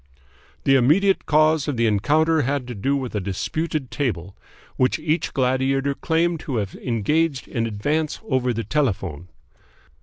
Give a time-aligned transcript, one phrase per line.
[0.63, 4.35] "The immediate cause of the encounter had to do with a disputed table,
[4.75, 9.27] which each gladiator claimed to have engaged in advance over the telephone."